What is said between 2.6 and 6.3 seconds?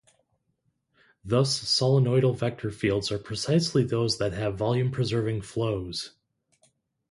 fields are precisely those that have volume-preserving flows.